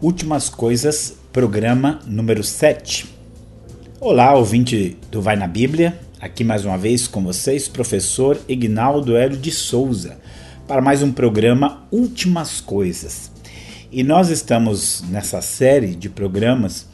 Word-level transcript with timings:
Últimas 0.00 0.48
Coisas, 0.48 1.16
programa 1.32 1.98
número 2.06 2.44
7. 2.44 3.06
Olá, 3.98 4.32
ouvinte 4.32 4.96
do 5.10 5.20
Vai 5.20 5.34
na 5.34 5.48
Bíblia, 5.48 5.98
aqui 6.20 6.44
mais 6.44 6.64
uma 6.64 6.78
vez 6.78 7.08
com 7.08 7.20
vocês, 7.24 7.66
professor 7.66 8.38
Ignaldo 8.48 9.16
Hélio 9.16 9.36
de 9.36 9.50
Souza, 9.50 10.20
para 10.68 10.80
mais 10.80 11.02
um 11.02 11.10
programa 11.10 11.84
Últimas 11.90 12.60
Coisas. 12.60 13.32
E 13.90 14.04
nós 14.04 14.28
estamos 14.28 15.02
nessa 15.08 15.42
série 15.42 15.96
de 15.96 16.08
programas 16.08 16.86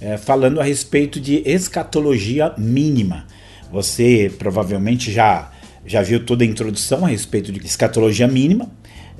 é, 0.00 0.16
falando 0.16 0.60
a 0.60 0.64
respeito 0.64 1.20
de 1.20 1.40
escatologia 1.46 2.52
mínima. 2.58 3.24
Você 3.70 4.32
provavelmente 4.36 5.12
já, 5.12 5.52
já 5.86 6.02
viu 6.02 6.26
toda 6.26 6.42
a 6.42 6.46
introdução 6.46 7.04
a 7.04 7.08
respeito 7.08 7.52
de 7.52 7.64
escatologia 7.64 8.26
mínima, 8.26 8.68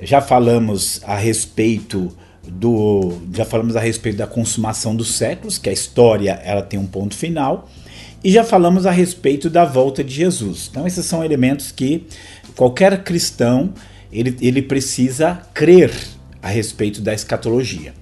já 0.01 0.19
falamos 0.19 1.01
a 1.05 1.15
respeito 1.15 2.13
do 2.47 3.19
já 3.33 3.45
falamos 3.45 3.75
a 3.75 3.79
respeito 3.79 4.17
da 4.17 4.27
consumação 4.27 4.95
dos 4.95 5.15
séculos, 5.15 5.57
que 5.57 5.69
a 5.69 5.73
história 5.73 6.39
ela 6.43 6.61
tem 6.61 6.79
um 6.79 6.85
ponto 6.85 7.15
final, 7.15 7.69
e 8.23 8.31
já 8.31 8.43
falamos 8.43 8.85
a 8.85 8.91
respeito 8.91 9.49
da 9.49 9.65
volta 9.65 10.03
de 10.03 10.13
Jesus. 10.13 10.67
Então 10.69 10.85
esses 10.85 11.05
são 11.05 11.23
elementos 11.23 11.71
que 11.71 12.05
qualquer 12.55 13.03
cristão 13.03 13.73
ele, 14.11 14.35
ele 14.41 14.61
precisa 14.61 15.41
crer 15.53 15.91
a 16.41 16.47
respeito 16.47 17.01
da 17.01 17.13
escatologia. 17.13 17.93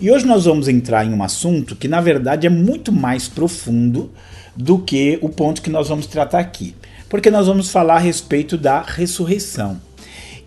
E 0.00 0.10
hoje 0.10 0.26
nós 0.26 0.44
vamos 0.44 0.68
entrar 0.68 1.04
em 1.04 1.12
um 1.12 1.22
assunto 1.22 1.74
que 1.74 1.88
na 1.88 2.00
verdade 2.00 2.46
é 2.46 2.50
muito 2.50 2.92
mais 2.92 3.28
profundo 3.28 4.10
do 4.56 4.78
que 4.78 5.18
o 5.20 5.28
ponto 5.28 5.62
que 5.62 5.70
nós 5.70 5.88
vamos 5.88 6.06
tratar 6.06 6.38
aqui, 6.38 6.74
porque 7.08 7.30
nós 7.30 7.46
vamos 7.46 7.70
falar 7.70 7.96
a 7.96 8.00
respeito 8.00 8.56
da 8.56 8.82
ressurreição. 8.82 9.80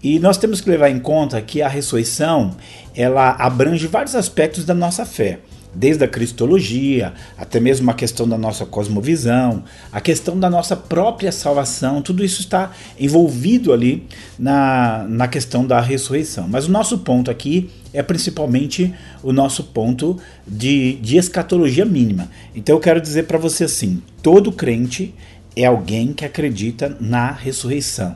E 0.04 0.20
nós 0.20 0.38
temos 0.38 0.62
que 0.62 0.70
levar 0.70 0.90
em 0.90 1.00
conta 1.00 1.42
que 1.42 1.62
a 1.62 1.68
ressurreição 1.68 2.56
ela 2.96 3.32
abrange 3.32 3.88
vários 3.88 4.16
aspectos 4.16 4.64
da 4.66 4.74
nossa 4.74 5.06
fé, 5.06 5.40
desde 5.74 6.04
a 6.04 6.08
cristologia, 6.08 7.14
até 7.38 7.60
mesmo 7.60 7.90
a 7.92 7.94
questão 7.94 8.28
da 8.28 8.38
nossa 8.38 8.66
cosmovisão, 8.66 9.64
a 9.92 10.02
questão 10.02 10.40
da 10.40 10.50
nossa 10.50 10.76
própria 10.76 11.32
salvação, 11.32 12.02
tudo 12.02 12.24
isso 12.24 12.42
está 12.42 12.72
envolvido 13.00 13.72
ali 13.72 14.08
na, 14.40 15.06
na 15.08 15.28
questão 15.28 15.66
da 15.66 15.80
ressurreição. 15.80 16.48
Mas 16.48 16.68
o 16.68 16.72
nosso 16.72 17.00
ponto 17.00 17.30
aqui 17.30 17.70
é 17.94 18.02
principalmente 18.02 18.94
o 19.22 19.32
nosso 19.32 19.64
ponto 19.64 20.18
de, 20.48 20.94
de 20.96 21.18
escatologia 21.18 21.86
mínima. 21.86 22.30
Então 22.56 22.76
eu 22.76 22.80
quero 22.80 23.02
dizer 23.02 23.24
para 23.24 23.38
você 23.38 23.66
assim: 23.66 24.02
todo 24.22 24.52
crente 24.52 25.14
é 25.56 25.66
alguém 25.66 26.14
que 26.14 26.26
acredita 26.26 26.96
na 27.00 27.32
ressurreição. 27.32 28.16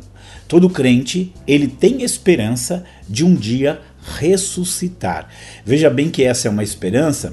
Todo 0.52 0.70
crente, 0.70 1.32
ele 1.48 1.66
tem 1.66 2.04
esperança 2.04 2.84
de 3.08 3.24
um 3.24 3.34
dia 3.34 3.80
ressuscitar. 4.20 5.30
Veja 5.66 5.90
bem 5.90 6.10
que 6.10 6.26
essa 6.26 6.50
é 6.50 6.52
uma 6.52 6.62
esperança 6.62 7.32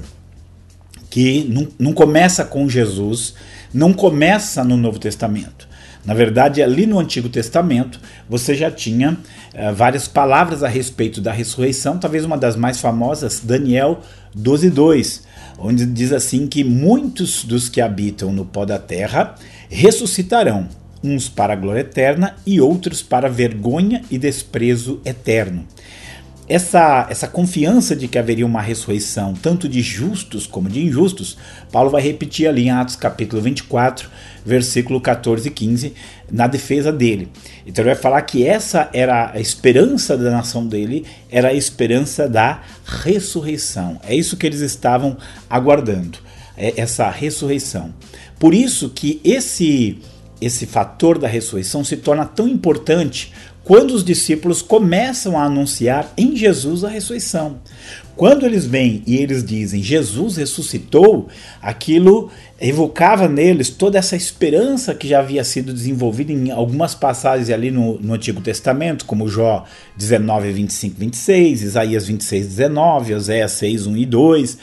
que 1.09 1.43
não, 1.43 1.67
não 1.77 1.91
começa 1.91 2.45
com 2.45 2.69
Jesus, 2.69 3.33
não 3.73 3.91
começa 3.91 4.63
no 4.63 4.77
Novo 4.77 4.99
Testamento. 4.99 5.67
Na 6.05 6.13
verdade, 6.13 6.63
ali 6.63 6.85
no 6.85 6.97
Antigo 6.97 7.27
Testamento, 7.27 7.99
você 8.29 8.55
já 8.55 8.71
tinha 8.71 9.11
uh, 9.11 9.75
várias 9.75 10.07
palavras 10.07 10.63
a 10.63 10.69
respeito 10.69 11.19
da 11.19 11.33
ressurreição, 11.33 11.97
talvez 11.97 12.23
uma 12.23 12.37
das 12.37 12.55
mais 12.55 12.79
famosas, 12.79 13.41
Daniel 13.43 13.99
12:2, 14.33 15.23
onde 15.57 15.85
diz 15.85 16.13
assim 16.13 16.47
que 16.47 16.63
muitos 16.63 17.43
dos 17.43 17.67
que 17.67 17.81
habitam 17.81 18.31
no 18.31 18.45
pó 18.45 18.63
da 18.63 18.79
terra 18.79 19.35
ressuscitarão 19.69 20.78
uns 21.03 21.29
para 21.29 21.53
a 21.53 21.55
glória 21.55 21.81
eterna 21.81 22.35
e 22.45 22.59
outros 22.59 23.01
para 23.01 23.29
vergonha 23.29 24.01
e 24.11 24.17
desprezo 24.17 25.01
eterno. 25.05 25.65
Essa, 26.49 27.05
essa 27.11 27.27
confiança 27.27 27.95
de 27.95 28.07
que 28.07 28.17
haveria 28.17 28.43
uma 28.43 28.59
ressurreição, 28.59 29.35
tanto 29.35 29.69
de 29.69 29.83
justos 29.83 30.47
como 30.47 30.67
de 30.67 30.83
injustos, 30.83 31.37
Paulo 31.71 31.91
vai 31.91 32.01
repetir 32.01 32.47
ali 32.47 32.63
em 32.63 32.71
Atos 32.71 32.95
capítulo 32.95 33.39
24, 33.39 34.09
versículo 34.43 34.99
14 34.99 35.47
e 35.47 35.51
15, 35.51 35.93
na 36.31 36.47
defesa 36.47 36.91
dele. 36.91 37.27
Então 37.67 37.83
ele 37.83 37.93
vai 37.93 38.01
falar 38.01 38.23
que 38.23 38.43
essa 38.43 38.89
era 38.91 39.31
a 39.31 39.39
esperança 39.39 40.17
da 40.17 40.31
nação 40.31 40.65
dele, 40.65 41.05
era 41.29 41.49
a 41.49 41.53
esperança 41.53 42.27
da 42.27 42.63
ressurreição. 42.83 44.01
É 44.03 44.15
isso 44.15 44.35
que 44.35 44.47
eles 44.47 44.61
estavam 44.61 45.17
aguardando, 45.47 46.17
é 46.57 46.73
essa 46.81 47.11
ressurreição. 47.11 47.93
Por 48.39 48.55
isso 48.55 48.89
que 48.89 49.21
esse 49.23 49.99
esse 50.41 50.65
fator 50.65 51.17
da 51.17 51.27
ressurreição 51.27 51.83
se 51.83 51.97
torna 51.97 52.25
tão 52.25 52.47
importante 52.47 53.33
quando 53.63 53.91
os 53.91 54.03
discípulos 54.03 54.63
começam 54.63 55.37
a 55.37 55.43
anunciar 55.43 56.11
em 56.17 56.35
Jesus 56.35 56.83
a 56.83 56.89
ressurreição. 56.89 57.59
Quando 58.15 58.45
eles 58.45 58.65
vêm 58.65 59.03
e 59.05 59.15
eles 59.15 59.43
dizem 59.43 59.83
Jesus 59.83 60.37
ressuscitou, 60.37 61.29
aquilo 61.61 62.31
evocava 62.59 63.29
neles 63.29 63.69
toda 63.69 63.99
essa 63.99 64.15
esperança 64.15 64.95
que 64.95 65.07
já 65.07 65.19
havia 65.19 65.43
sido 65.43 65.71
desenvolvida 65.71 66.33
em 66.33 66.49
algumas 66.51 66.95
passagens 66.95 67.49
ali 67.49 67.69
no, 67.69 67.99
no 67.99 68.15
Antigo 68.15 68.41
Testamento, 68.41 69.05
como 69.05 69.29
Jó 69.29 69.63
19, 69.95 70.51
25, 70.51 70.95
26, 70.99 71.61
Isaías 71.61 72.07
26, 72.07 72.47
19, 72.47 73.13
Oséias 73.13 73.51
6, 73.51 73.87
1 73.87 73.97
e 73.97 74.05
2. 74.05 74.57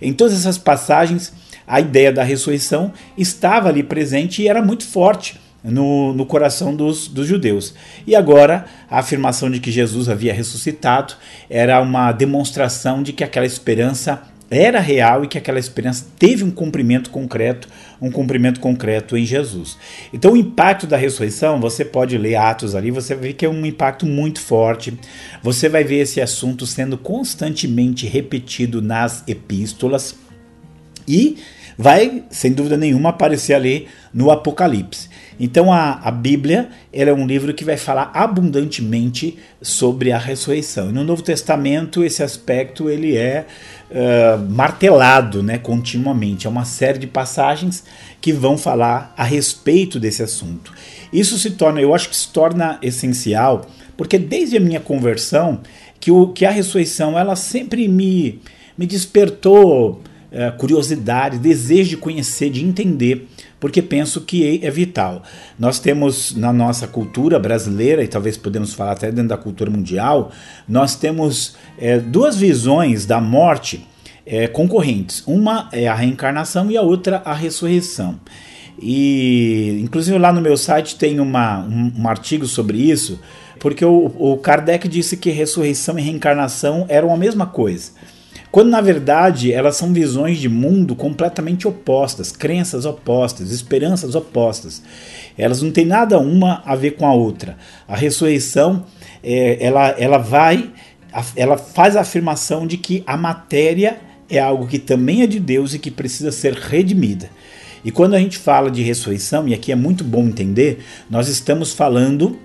Em 0.00 0.12
todas 0.12 0.34
essas 0.34 0.56
passagens, 0.56 1.32
a 1.72 1.80
ideia 1.80 2.12
da 2.12 2.22
ressurreição 2.22 2.92
estava 3.16 3.70
ali 3.70 3.82
presente 3.82 4.42
e 4.42 4.46
era 4.46 4.60
muito 4.60 4.86
forte 4.86 5.40
no, 5.64 6.12
no 6.12 6.26
coração 6.26 6.76
dos, 6.76 7.08
dos 7.08 7.26
judeus. 7.26 7.74
E 8.06 8.14
agora, 8.14 8.66
a 8.90 8.98
afirmação 8.98 9.50
de 9.50 9.58
que 9.58 9.72
Jesus 9.72 10.06
havia 10.10 10.34
ressuscitado 10.34 11.14
era 11.48 11.80
uma 11.80 12.12
demonstração 12.12 13.02
de 13.02 13.14
que 13.14 13.24
aquela 13.24 13.46
esperança 13.46 14.20
era 14.50 14.80
real 14.80 15.24
e 15.24 15.26
que 15.26 15.38
aquela 15.38 15.58
esperança 15.58 16.04
teve 16.18 16.44
um 16.44 16.50
cumprimento 16.50 17.08
concreto, 17.08 17.66
um 18.02 18.10
cumprimento 18.10 18.60
concreto 18.60 19.16
em 19.16 19.24
Jesus. 19.24 19.78
Então, 20.12 20.32
o 20.32 20.36
impacto 20.36 20.86
da 20.86 20.98
ressurreição, 20.98 21.58
você 21.58 21.86
pode 21.86 22.18
ler 22.18 22.34
Atos 22.34 22.74
ali, 22.74 22.90
você 22.90 23.14
vê 23.14 23.32
que 23.32 23.46
é 23.46 23.48
um 23.48 23.64
impacto 23.64 24.04
muito 24.04 24.42
forte. 24.42 24.92
Você 25.42 25.70
vai 25.70 25.84
ver 25.84 26.00
esse 26.00 26.20
assunto 26.20 26.66
sendo 26.66 26.98
constantemente 26.98 28.06
repetido 28.06 28.82
nas 28.82 29.24
epístolas 29.26 30.20
e 31.06 31.38
vai, 31.76 32.24
sem 32.30 32.52
dúvida 32.52 32.76
nenhuma, 32.76 33.10
aparecer 33.10 33.54
ali 33.54 33.86
no 34.12 34.30
Apocalipse. 34.30 35.08
Então 35.38 35.72
a, 35.72 36.00
a 36.04 36.10
Bíblia 36.10 36.68
ela 36.92 37.10
é 37.10 37.12
um 37.12 37.26
livro 37.26 37.52
que 37.54 37.64
vai 37.64 37.76
falar 37.76 38.10
abundantemente 38.14 39.38
sobre 39.60 40.12
a 40.12 40.18
ressurreição. 40.18 40.90
E 40.90 40.92
no 40.92 41.02
Novo 41.02 41.22
Testamento 41.22 42.04
esse 42.04 42.22
aspecto 42.22 42.88
ele 42.88 43.16
é 43.16 43.46
uh, 43.90 44.50
martelado 44.50 45.42
né, 45.42 45.58
continuamente. 45.58 46.46
É 46.46 46.50
uma 46.50 46.64
série 46.64 46.98
de 46.98 47.06
passagens 47.06 47.84
que 48.20 48.32
vão 48.32 48.56
falar 48.56 49.12
a 49.16 49.24
respeito 49.24 49.98
desse 49.98 50.22
assunto. 50.22 50.72
Isso 51.12 51.38
se 51.38 51.50
torna, 51.50 51.80
eu 51.80 51.94
acho 51.94 52.08
que 52.08 52.16
se 52.16 52.28
torna 52.28 52.78
essencial, 52.80 53.66
porque 53.96 54.18
desde 54.18 54.56
a 54.56 54.60
minha 54.60 54.80
conversão, 54.80 55.60
que, 55.98 56.10
o, 56.10 56.28
que 56.28 56.44
a 56.44 56.50
ressurreição 56.50 57.18
ela 57.18 57.36
sempre 57.36 57.86
me, 57.86 58.40
me 58.76 58.86
despertou 58.86 60.02
curiosidade, 60.58 61.38
desejo 61.38 61.90
de 61.90 61.96
conhecer, 61.96 62.50
de 62.50 62.64
entender, 62.64 63.28
porque 63.60 63.82
penso 63.82 64.22
que 64.22 64.60
é 64.64 64.70
vital. 64.70 65.22
Nós 65.58 65.78
temos 65.78 66.34
na 66.34 66.52
nossa 66.52 66.88
cultura 66.88 67.38
brasileira, 67.38 68.02
e 68.02 68.08
talvez 68.08 68.36
podemos 68.36 68.74
falar 68.74 68.92
até 68.92 69.10
dentro 69.10 69.28
da 69.28 69.36
cultura 69.36 69.70
mundial, 69.70 70.32
nós 70.68 70.96
temos 70.96 71.56
é, 71.78 71.98
duas 71.98 72.36
visões 72.36 73.06
da 73.06 73.20
morte 73.20 73.86
é, 74.26 74.46
concorrentes. 74.46 75.22
Uma 75.26 75.68
é 75.72 75.86
a 75.86 75.94
reencarnação 75.94 76.70
e 76.70 76.76
a 76.76 76.82
outra 76.82 77.22
a 77.24 77.34
ressurreição. 77.34 78.18
E 78.80 79.80
inclusive 79.82 80.18
lá 80.18 80.32
no 80.32 80.40
meu 80.40 80.56
site 80.56 80.96
tem 80.96 81.20
uma, 81.20 81.60
um, 81.60 81.92
um 81.98 82.08
artigo 82.08 82.46
sobre 82.46 82.78
isso, 82.78 83.20
porque 83.60 83.84
o, 83.84 84.12
o 84.18 84.36
Kardec 84.38 84.88
disse 84.88 85.16
que 85.16 85.30
ressurreição 85.30 85.98
e 85.98 86.02
reencarnação 86.02 86.86
eram 86.88 87.12
a 87.12 87.16
mesma 87.16 87.46
coisa. 87.46 87.92
Quando 88.52 88.68
na 88.68 88.82
verdade 88.82 89.50
elas 89.50 89.76
são 89.76 89.94
visões 89.94 90.36
de 90.36 90.46
mundo 90.46 90.94
completamente 90.94 91.66
opostas, 91.66 92.30
crenças 92.30 92.84
opostas, 92.84 93.50
esperanças 93.50 94.14
opostas. 94.14 94.82
Elas 95.38 95.62
não 95.62 95.70
têm 95.70 95.86
nada 95.86 96.18
uma 96.18 96.62
a 96.66 96.76
ver 96.76 96.90
com 96.92 97.06
a 97.06 97.14
outra. 97.14 97.56
A 97.88 97.96
ressurreição 97.96 98.84
é, 99.24 99.56
ela, 99.58 99.88
ela 99.98 100.18
vai, 100.18 100.70
ela 101.34 101.56
faz 101.56 101.96
a 101.96 102.02
afirmação 102.02 102.66
de 102.66 102.76
que 102.76 103.02
a 103.06 103.16
matéria 103.16 103.98
é 104.28 104.38
algo 104.38 104.66
que 104.66 104.78
também 104.78 105.22
é 105.22 105.26
de 105.26 105.40
Deus 105.40 105.72
e 105.72 105.78
que 105.78 105.90
precisa 105.90 106.30
ser 106.30 106.52
redimida. 106.52 107.30
E 107.82 107.90
quando 107.90 108.12
a 108.12 108.18
gente 108.18 108.36
fala 108.36 108.70
de 108.70 108.82
ressurreição, 108.82 109.48
e 109.48 109.54
aqui 109.54 109.72
é 109.72 109.76
muito 109.76 110.04
bom 110.04 110.24
entender, 110.24 110.84
nós 111.08 111.26
estamos 111.26 111.72
falando 111.72 112.38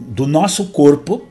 do 0.00 0.26
nosso 0.26 0.66
corpo 0.66 1.26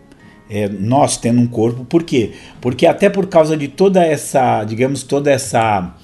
é, 0.50 0.68
nós 0.70 1.18
tendo 1.18 1.42
um 1.42 1.48
corpo. 1.48 1.86
Por 1.86 2.04
quê? 2.04 2.34
Porque 2.62 2.86
até 2.86 3.10
por 3.10 3.28
causa 3.28 3.58
de 3.58 3.68
toda 3.68 4.04
essa, 4.04 4.64
digamos, 4.64 5.04
toda 5.04 5.32
essa 5.32 5.96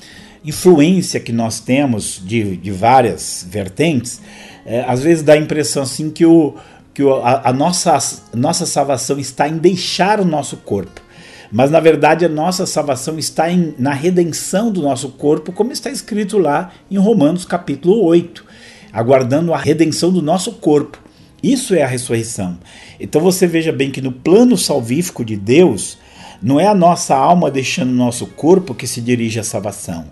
influência 0.43 1.19
que 1.19 1.31
nós 1.31 1.59
temos 1.59 2.21
de, 2.23 2.57
de 2.57 2.71
várias 2.71 3.45
vertentes, 3.49 4.21
é, 4.65 4.83
às 4.87 5.03
vezes 5.03 5.23
dá 5.23 5.33
a 5.33 5.37
impressão 5.37 5.83
assim 5.83 6.09
que, 6.09 6.25
o, 6.25 6.55
que 6.93 7.03
o, 7.03 7.15
a, 7.15 7.49
a 7.49 7.53
nossa, 7.53 7.97
nossa 8.33 8.65
salvação 8.65 9.19
está 9.19 9.47
em 9.47 9.57
deixar 9.57 10.19
o 10.19 10.25
nosso 10.25 10.57
corpo. 10.57 11.01
Mas 11.51 11.69
na 11.69 11.79
verdade 11.79 12.23
a 12.25 12.29
nossa 12.29 12.65
salvação 12.65 13.19
está 13.19 13.51
em, 13.51 13.75
na 13.77 13.93
redenção 13.93 14.71
do 14.71 14.81
nosso 14.81 15.09
corpo, 15.09 15.51
como 15.51 15.71
está 15.71 15.89
escrito 15.89 16.37
lá 16.37 16.71
em 16.89 16.97
Romanos 16.97 17.43
capítulo 17.43 18.03
8, 18.05 18.45
aguardando 18.93 19.53
a 19.53 19.57
redenção 19.57 20.11
do 20.11 20.21
nosso 20.21 20.53
corpo. 20.53 21.00
Isso 21.43 21.73
é 21.73 21.81
a 21.81 21.87
ressurreição. 21.87 22.57
Então 22.99 23.21
você 23.21 23.47
veja 23.47 23.71
bem 23.71 23.89
que 23.89 24.01
no 24.01 24.11
plano 24.11 24.57
salvífico 24.57 25.25
de 25.25 25.35
Deus, 25.35 25.97
não 26.41 26.59
é 26.59 26.65
a 26.65 26.73
nossa 26.73 27.15
alma 27.15 27.51
deixando 27.51 27.91
o 27.91 27.95
nosso 27.95 28.25
corpo 28.25 28.73
que 28.73 28.87
se 28.87 28.99
dirige 28.99 29.39
à 29.39 29.43
salvação. 29.43 30.05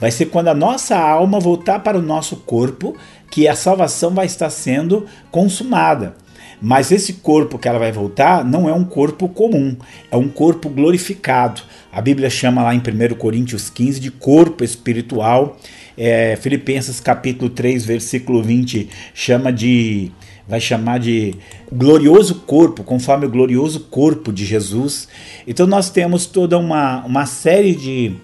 Vai 0.00 0.10
ser 0.10 0.26
quando 0.26 0.48
a 0.48 0.54
nossa 0.54 0.96
alma 0.96 1.38
voltar 1.38 1.80
para 1.80 1.98
o 1.98 2.02
nosso 2.02 2.36
corpo 2.36 2.96
que 3.30 3.46
a 3.46 3.54
salvação 3.54 4.10
vai 4.10 4.24
estar 4.24 4.48
sendo 4.48 5.06
consumada. 5.30 6.16
Mas 6.62 6.90
esse 6.90 7.14
corpo 7.14 7.58
que 7.58 7.68
ela 7.68 7.78
vai 7.78 7.92
voltar 7.92 8.42
não 8.42 8.66
é 8.66 8.72
um 8.72 8.84
corpo 8.84 9.28
comum, 9.28 9.76
é 10.10 10.16
um 10.16 10.28
corpo 10.28 10.70
glorificado. 10.70 11.60
A 11.92 12.00
Bíblia 12.00 12.30
chama 12.30 12.62
lá 12.62 12.74
em 12.74 12.78
1 12.78 13.14
Coríntios 13.16 13.68
15 13.68 14.00
de 14.00 14.10
corpo 14.10 14.64
espiritual. 14.64 15.58
É, 15.98 16.36
Filipenses 16.36 16.98
capítulo 17.00 17.50
3, 17.50 17.84
versículo 17.84 18.42
20 18.42 18.88
chama 19.12 19.52
de 19.52 20.10
vai 20.46 20.60
chamar 20.60 20.98
de 20.98 21.34
glorioso 21.72 22.36
corpo, 22.46 22.84
conforme 22.84 23.26
o 23.26 23.30
glorioso 23.30 23.80
corpo 23.80 24.32
de 24.32 24.44
Jesus. 24.44 25.08
Então 25.46 25.66
nós 25.66 25.90
temos 25.90 26.26
toda 26.26 26.58
uma, 26.58 27.04
uma 27.04 27.26
série 27.26 27.74
de, 27.74 28.16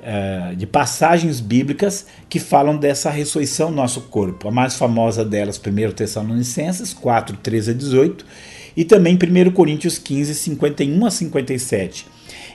uh, 0.00 0.56
de 0.56 0.66
passagens 0.66 1.40
bíblicas 1.40 2.06
que 2.28 2.38
falam 2.38 2.76
dessa 2.76 3.10
ressurreição 3.10 3.70
do 3.70 3.76
nosso 3.76 4.02
corpo. 4.02 4.48
A 4.48 4.50
mais 4.50 4.76
famosa 4.76 5.24
delas, 5.24 5.60
1 5.60 5.92
Tessalonicenses 5.92 6.94
4, 6.94 7.36
13 7.42 7.70
a 7.70 7.74
18, 7.74 8.26
e 8.76 8.84
também 8.84 9.16
1 9.16 9.50
Coríntios 9.52 9.98
15, 9.98 10.34
51 10.34 11.06
a 11.06 11.10
57. 11.10 12.06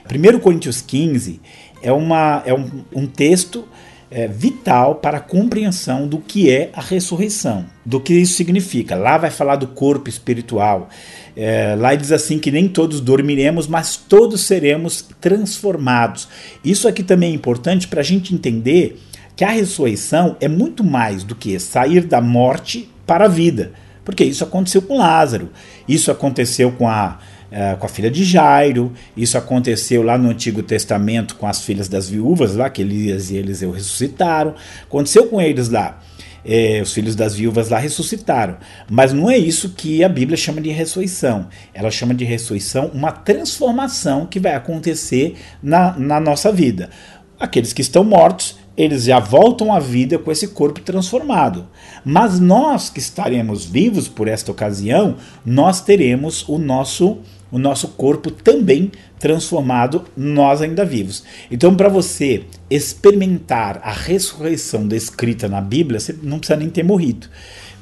1 0.04 0.38
Coríntios 0.40 0.82
15 0.82 1.40
é, 1.80 1.92
uma, 1.92 2.42
é 2.44 2.52
um, 2.54 2.84
um 2.92 3.06
texto 3.06 3.66
é, 4.12 4.28
vital 4.28 4.96
para 4.96 5.18
a 5.18 5.20
compreensão 5.20 6.06
do 6.06 6.18
que 6.18 6.50
é 6.50 6.70
a 6.74 6.80
ressurreição, 6.80 7.64
do 7.84 7.98
que 7.98 8.12
isso 8.12 8.34
significa. 8.34 8.94
Lá 8.94 9.16
vai 9.16 9.30
falar 9.30 9.56
do 9.56 9.66
corpo 9.66 10.08
espiritual. 10.08 10.88
É, 11.36 11.74
lá 11.76 11.94
diz 11.94 12.12
assim 12.12 12.38
que 12.38 12.50
nem 12.50 12.68
todos 12.68 13.00
dormiremos, 13.00 13.66
mas 13.66 13.96
todos 13.96 14.42
seremos 14.42 15.02
transformados. 15.20 16.28
Isso 16.62 16.86
aqui 16.86 17.02
também 17.02 17.32
é 17.32 17.34
importante 17.34 17.88
para 17.88 18.00
a 18.00 18.04
gente 18.04 18.34
entender 18.34 19.00
que 19.34 19.44
a 19.44 19.50
ressurreição 19.50 20.36
é 20.40 20.48
muito 20.48 20.84
mais 20.84 21.24
do 21.24 21.34
que 21.34 21.58
sair 21.58 22.04
da 22.04 22.20
morte 22.20 22.90
para 23.06 23.24
a 23.24 23.28
vida, 23.28 23.72
porque 24.04 24.24
isso 24.24 24.44
aconteceu 24.44 24.82
com 24.82 24.98
Lázaro, 24.98 25.50
isso 25.88 26.10
aconteceu 26.10 26.70
com 26.72 26.86
a 26.86 27.18
é, 27.52 27.76
com 27.76 27.84
a 27.84 27.88
filha 27.88 28.10
de 28.10 28.24
Jairo. 28.24 28.92
Isso 29.14 29.36
aconteceu 29.36 30.02
lá 30.02 30.16
no 30.16 30.30
Antigo 30.30 30.62
Testamento 30.62 31.36
com 31.36 31.46
as 31.46 31.62
filhas 31.62 31.86
das 31.86 32.08
viúvas, 32.08 32.56
lá 32.56 32.70
que 32.70 32.80
Elias 32.80 33.30
e 33.30 33.36
Eliseu 33.36 33.70
ressuscitaram. 33.70 34.54
Aconteceu 34.84 35.26
com 35.26 35.40
eles 35.40 35.68
lá. 35.68 36.00
É, 36.44 36.80
os 36.82 36.92
filhos 36.92 37.14
das 37.14 37.36
viúvas 37.36 37.68
lá 37.68 37.78
ressuscitaram. 37.78 38.56
Mas 38.90 39.12
não 39.12 39.30
é 39.30 39.36
isso 39.36 39.74
que 39.74 40.02
a 40.02 40.08
Bíblia 40.08 40.36
chama 40.36 40.60
de 40.60 40.70
ressurreição. 40.70 41.46
Ela 41.72 41.90
chama 41.90 42.14
de 42.14 42.24
ressurreição 42.24 42.90
uma 42.92 43.12
transformação 43.12 44.26
que 44.26 44.40
vai 44.40 44.54
acontecer 44.54 45.36
na, 45.62 45.96
na 45.96 46.18
nossa 46.18 46.50
vida. 46.50 46.90
Aqueles 47.38 47.72
que 47.72 47.82
estão 47.82 48.02
mortos, 48.02 48.58
eles 48.76 49.04
já 49.04 49.20
voltam 49.20 49.72
à 49.72 49.78
vida 49.78 50.18
com 50.18 50.32
esse 50.32 50.48
corpo 50.48 50.80
transformado. 50.80 51.68
Mas 52.04 52.40
nós 52.40 52.88
que 52.88 52.98
estaremos 52.98 53.64
vivos 53.64 54.08
por 54.08 54.26
esta 54.26 54.50
ocasião, 54.50 55.16
nós 55.44 55.80
teremos 55.80 56.48
o 56.48 56.58
nosso 56.58 57.18
o 57.52 57.58
nosso 57.58 57.88
corpo 57.88 58.30
também 58.30 58.90
transformado, 59.20 60.04
nós 60.16 60.62
ainda 60.62 60.84
vivos. 60.84 61.22
Então, 61.50 61.76
para 61.76 61.88
você 61.88 62.44
experimentar 62.70 63.78
a 63.84 63.92
ressurreição 63.92 64.88
descrita 64.88 65.48
na 65.48 65.60
Bíblia, 65.60 66.00
você 66.00 66.16
não 66.22 66.38
precisa 66.38 66.58
nem 66.58 66.70
ter 66.70 66.82
morrido, 66.82 67.28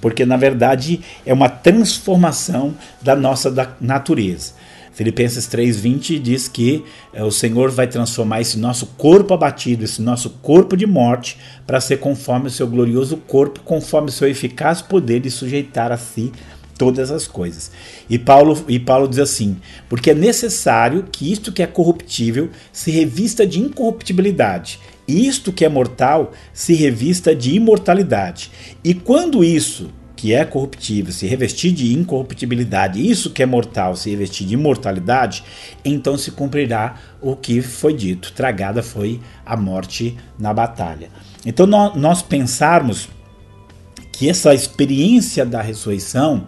porque 0.00 0.26
na 0.26 0.36
verdade 0.36 1.00
é 1.24 1.32
uma 1.32 1.48
transformação 1.48 2.74
da 3.00 3.14
nossa 3.14 3.54
natureza. 3.80 4.54
Filipenses 4.92 5.46
3:20 5.46 6.18
diz 6.18 6.48
que 6.48 6.84
é, 7.12 7.22
o 7.22 7.30
Senhor 7.30 7.70
vai 7.70 7.86
transformar 7.86 8.40
esse 8.40 8.58
nosso 8.58 8.86
corpo 8.98 9.32
abatido, 9.32 9.84
esse 9.84 10.02
nosso 10.02 10.30
corpo 10.42 10.76
de 10.76 10.84
morte, 10.84 11.38
para 11.66 11.80
ser 11.80 11.98
conforme 11.98 12.48
o 12.48 12.50
seu 12.50 12.66
glorioso 12.66 13.16
corpo, 13.16 13.60
conforme 13.60 14.08
o 14.08 14.12
seu 14.12 14.28
eficaz 14.28 14.82
poder 14.82 15.20
de 15.20 15.30
sujeitar 15.30 15.92
a 15.92 15.96
si 15.96 16.32
todas 16.80 17.10
as 17.10 17.26
coisas. 17.26 17.70
E 18.08 18.18
Paulo, 18.18 18.64
e 18.66 18.78
Paulo 18.78 19.06
diz 19.06 19.18
assim: 19.18 19.58
porque 19.86 20.12
é 20.12 20.14
necessário 20.14 21.04
que 21.12 21.30
isto 21.30 21.52
que 21.52 21.62
é 21.62 21.66
corruptível 21.66 22.48
se 22.72 22.90
revista 22.90 23.46
de 23.46 23.60
incorruptibilidade, 23.60 24.80
e 25.06 25.26
isto 25.26 25.52
que 25.52 25.62
é 25.62 25.68
mortal 25.68 26.32
se 26.54 26.72
revista 26.72 27.36
de 27.36 27.54
imortalidade. 27.54 28.50
E 28.82 28.94
quando 28.94 29.44
isso 29.44 29.90
que 30.16 30.32
é 30.32 30.42
corruptível 30.42 31.12
se 31.12 31.26
revestir 31.26 31.72
de 31.72 31.92
incorruptibilidade, 31.92 33.06
isso 33.06 33.28
que 33.28 33.42
é 33.42 33.46
mortal 33.46 33.94
se 33.94 34.08
revestir 34.08 34.46
de 34.46 34.54
imortalidade, 34.54 35.44
então 35.84 36.16
se 36.16 36.30
cumprirá 36.30 36.94
o 37.20 37.36
que 37.36 37.60
foi 37.60 37.92
dito: 37.92 38.32
tragada 38.32 38.82
foi 38.82 39.20
a 39.44 39.54
morte 39.54 40.16
na 40.38 40.54
batalha. 40.54 41.10
Então 41.44 41.66
nós 41.66 42.22
pensarmos 42.22 43.06
que 44.10 44.30
essa 44.30 44.54
experiência 44.54 45.44
da 45.44 45.60
ressurreição 45.60 46.46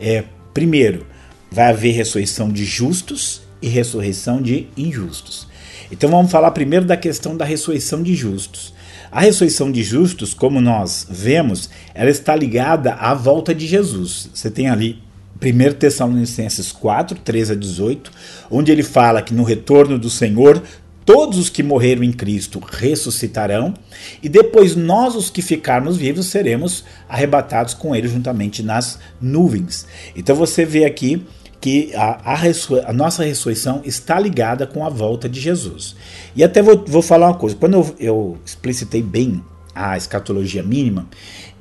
é, 0.00 0.24
primeiro, 0.54 1.06
vai 1.50 1.66
haver 1.66 1.92
ressurreição 1.92 2.50
de 2.50 2.64
justos 2.64 3.42
e 3.60 3.68
ressurreição 3.68 4.40
de 4.40 4.66
injustos. 4.76 5.46
Então 5.92 6.10
vamos 6.10 6.30
falar 6.30 6.50
primeiro 6.52 6.84
da 6.84 6.96
questão 6.96 7.36
da 7.36 7.44
ressurreição 7.44 8.02
de 8.02 8.14
justos. 8.14 8.72
A 9.12 9.20
ressurreição 9.20 9.72
de 9.72 9.82
justos, 9.82 10.32
como 10.32 10.60
nós 10.60 11.06
vemos, 11.10 11.68
ela 11.92 12.10
está 12.10 12.34
ligada 12.36 12.94
à 12.94 13.12
volta 13.12 13.52
de 13.52 13.66
Jesus. 13.66 14.30
Você 14.32 14.48
tem 14.48 14.68
ali 14.68 15.02
1 15.42 15.74
Tessalonicenses 15.74 16.70
4, 16.70 17.18
13 17.18 17.52
a 17.52 17.56
18, 17.56 18.12
onde 18.50 18.70
ele 18.70 18.84
fala 18.84 19.20
que 19.20 19.34
no 19.34 19.42
retorno 19.42 19.98
do 19.98 20.08
Senhor 20.08 20.62
todos 21.04 21.38
os 21.38 21.48
que 21.48 21.62
morreram 21.62 22.02
em 22.02 22.12
Cristo 22.12 22.60
ressuscitarão, 22.60 23.74
e 24.22 24.28
depois 24.28 24.76
nós, 24.76 25.14
os 25.14 25.30
que 25.30 25.42
ficarmos 25.42 25.96
vivos, 25.96 26.26
seremos 26.26 26.84
arrebatados 27.08 27.74
com 27.74 27.94
ele 27.94 28.08
juntamente 28.08 28.62
nas 28.62 28.98
nuvens. 29.20 29.86
Então 30.14 30.36
você 30.36 30.64
vê 30.64 30.84
aqui 30.84 31.26
que 31.60 31.94
a, 31.94 32.32
a, 32.32 32.40
a, 32.86 32.92
nossa 32.92 33.22
ressurreição 33.22 33.82
está 33.84 34.18
ligada 34.18 34.66
com 34.66 34.84
a 34.84 34.88
volta 34.88 35.28
de 35.28 35.40
Jesus. 35.40 35.94
E 36.34 36.42
até 36.42 36.62
vou, 36.62 36.84
vou 36.86 37.02
falar 37.02 37.28
uma 37.28 37.34
coisa: 37.34 37.56
quando 37.56 37.74
eu, 37.74 37.94
eu 37.98 38.38
explicitei 38.44 39.02
bem 39.02 39.44
a 39.74 39.96
escatologia 39.96 40.62
mínima, 40.62 41.06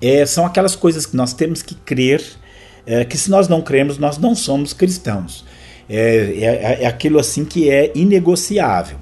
é, 0.01 0.25
são 0.25 0.46
aquelas 0.46 0.75
coisas 0.75 1.05
que 1.05 1.15
nós 1.15 1.34
temos 1.34 1.62
que 1.62 1.75
crer, 1.75 2.24
é, 2.86 3.03
que 3.03 3.17
se 3.17 3.29
nós 3.29 3.48
não 3.48 3.62
cremos, 3.62 3.98
nós 3.98 4.17
não 4.17 4.34
somos 4.34 4.74
cristãos. 4.74 5.46
É, 5.89 5.98
é, 6.38 6.84
é 6.84 6.86
aquilo 6.86 7.19
assim 7.19 7.43
que 7.43 7.69
é 7.69 7.91
inegociável. 7.96 8.98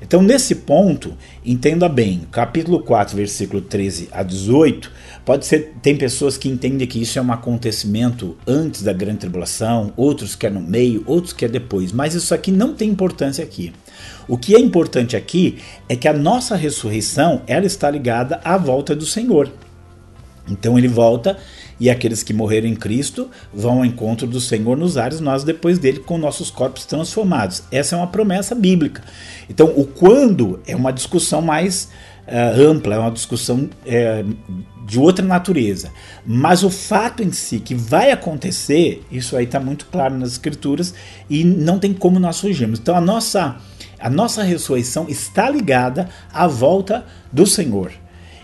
Então, 0.00 0.22
nesse 0.22 0.54
ponto, 0.54 1.14
entenda 1.44 1.88
bem, 1.88 2.22
capítulo 2.30 2.80
4, 2.80 3.16
versículo 3.16 3.60
13 3.60 4.08
a 4.12 4.22
18, 4.22 4.90
pode 5.24 5.44
ser, 5.44 5.74
tem 5.82 5.96
pessoas 5.96 6.36
que 6.36 6.48
entendem 6.48 6.86
que 6.86 7.02
isso 7.02 7.18
é 7.18 7.22
um 7.22 7.32
acontecimento 7.32 8.36
antes 8.46 8.82
da 8.82 8.92
grande 8.92 9.18
tribulação, 9.18 9.92
outros 9.96 10.36
que 10.36 10.46
é 10.46 10.50
no 10.50 10.60
meio, 10.60 11.02
outros 11.04 11.32
que 11.32 11.44
é 11.44 11.48
depois, 11.48 11.92
mas 11.92 12.14
isso 12.14 12.32
aqui 12.32 12.52
não 12.52 12.74
tem 12.74 12.90
importância 12.90 13.42
aqui. 13.42 13.72
O 14.28 14.38
que 14.38 14.54
é 14.54 14.60
importante 14.60 15.16
aqui 15.16 15.58
é 15.88 15.96
que 15.96 16.06
a 16.06 16.12
nossa 16.12 16.54
ressurreição, 16.54 17.42
ela 17.46 17.66
está 17.66 17.90
ligada 17.90 18.40
à 18.44 18.56
volta 18.56 18.94
do 18.94 19.04
Senhor. 19.04 19.50
Então 20.48 20.78
ele 20.78 20.88
volta 20.88 21.36
e 21.80 21.88
aqueles 21.88 22.22
que 22.22 22.32
morreram 22.32 22.68
em 22.68 22.74
Cristo 22.74 23.30
vão 23.52 23.78
ao 23.78 23.84
encontro 23.84 24.26
do 24.26 24.40
Senhor 24.40 24.76
nos 24.76 24.96
ares, 24.96 25.20
nós 25.20 25.44
depois 25.44 25.78
dele 25.78 26.00
com 26.00 26.18
nossos 26.18 26.50
corpos 26.50 26.84
transformados. 26.84 27.62
Essa 27.70 27.94
é 27.94 27.98
uma 27.98 28.06
promessa 28.06 28.54
bíblica. 28.54 29.02
Então, 29.48 29.72
o 29.76 29.84
quando 29.84 30.60
é 30.66 30.74
uma 30.74 30.92
discussão 30.92 31.40
mais 31.40 31.88
uh, 32.26 32.60
ampla, 32.68 32.96
é 32.96 32.98
uma 32.98 33.10
discussão 33.10 33.68
uh, 33.86 34.36
de 34.86 34.98
outra 34.98 35.24
natureza. 35.24 35.90
Mas 36.26 36.62
o 36.62 36.70
fato 36.70 37.22
em 37.22 37.30
si 37.30 37.60
que 37.60 37.74
vai 37.74 38.10
acontecer, 38.10 39.04
isso 39.10 39.36
aí 39.36 39.44
está 39.44 39.60
muito 39.60 39.86
claro 39.86 40.16
nas 40.16 40.32
Escrituras 40.32 40.94
e 41.28 41.44
não 41.44 41.78
tem 41.78 41.92
como 41.92 42.18
nós 42.18 42.40
fugirmos. 42.40 42.80
Então, 42.80 42.96
a 42.96 43.00
nossa, 43.00 43.56
a 44.00 44.10
nossa 44.10 44.42
ressurreição 44.42 45.06
está 45.08 45.48
ligada 45.50 46.08
à 46.32 46.46
volta 46.46 47.04
do 47.32 47.46
Senhor. 47.46 47.92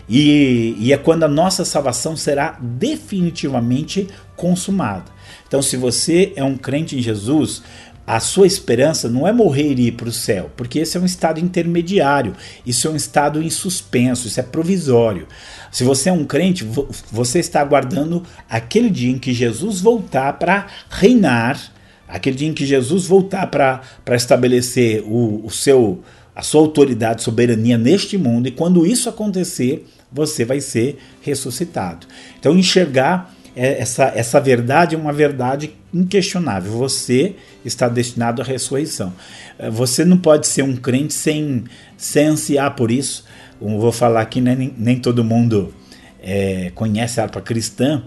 E, 0.07 0.75
e 0.79 0.93
é 0.93 0.97
quando 0.97 1.23
a 1.23 1.27
nossa 1.27 1.65
salvação 1.65 2.15
será 2.15 2.57
definitivamente 2.61 4.07
consumada. 4.35 5.05
Então, 5.47 5.61
se 5.61 5.77
você 5.77 6.33
é 6.35 6.43
um 6.43 6.57
crente 6.57 6.97
em 6.97 7.01
Jesus, 7.01 7.63
a 8.05 8.19
sua 8.19 8.45
esperança 8.45 9.09
não 9.09 9.27
é 9.27 9.33
morrer 9.33 9.73
e 9.73 9.87
ir 9.87 9.91
para 9.93 10.09
o 10.09 10.11
céu, 10.11 10.51
porque 10.55 10.79
esse 10.79 10.95
é 10.95 10.99
um 10.99 11.05
estado 11.05 11.39
intermediário, 11.39 12.35
isso 12.65 12.87
é 12.87 12.91
um 12.91 12.95
estado 12.95 13.41
em 13.41 13.49
suspenso, 13.49 14.27
isso 14.27 14.39
é 14.39 14.43
provisório. 14.43 15.27
Se 15.71 15.83
você 15.83 16.09
é 16.09 16.13
um 16.13 16.23
crente, 16.23 16.63
você 17.11 17.39
está 17.39 17.61
aguardando 17.61 18.21
aquele 18.47 18.91
dia 18.91 19.11
em 19.11 19.17
que 19.17 19.33
Jesus 19.33 19.81
voltar 19.81 20.33
para 20.33 20.67
reinar 20.89 21.73
aquele 22.07 22.35
dia 22.35 22.47
em 22.47 22.53
que 22.53 22.65
Jesus 22.65 23.07
voltar 23.07 23.47
para 23.47 23.81
estabelecer 24.15 25.03
o, 25.03 25.43
o 25.43 25.49
seu 25.49 26.03
a 26.35 26.41
sua 26.41 26.59
autoridade, 26.59 27.23
soberania 27.23 27.77
neste 27.77 28.17
mundo, 28.17 28.49
e 28.49 28.51
quando 28.51 28.85
isso 28.85 29.07
acontecer, 29.07 29.85
você 30.11 30.45
vai 30.45 30.61
ser 30.61 30.97
ressuscitado. 31.21 32.07
Então, 32.39 32.57
enxergar 32.57 33.33
é, 33.55 33.79
essa, 33.79 34.11
essa 34.15 34.39
verdade 34.39 34.95
é 34.95 34.97
uma 34.97 35.13
verdade 35.13 35.73
inquestionável. 35.93 36.73
Você 36.73 37.35
está 37.63 37.87
destinado 37.87 38.41
à 38.41 38.45
ressurreição. 38.45 39.13
É, 39.57 39.69
você 39.69 40.03
não 40.03 40.17
pode 40.17 40.47
ser 40.47 40.63
um 40.63 40.75
crente 40.75 41.13
sem, 41.13 41.63
sem 41.97 42.27
ansiar 42.27 42.75
por 42.75 42.91
isso. 42.91 43.25
Eu 43.61 43.79
vou 43.79 43.91
falar 43.91 44.21
aqui, 44.21 44.41
né, 44.41 44.55
nem, 44.55 44.73
nem 44.77 44.99
todo 44.99 45.23
mundo 45.23 45.73
é, 46.21 46.71
conhece 46.75 47.19
a 47.19 47.23
harpa 47.23 47.39
cristã, 47.39 48.03